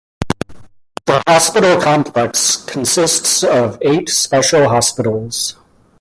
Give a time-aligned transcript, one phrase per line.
[1.05, 5.57] The hospital complex consists of eight special hospitals.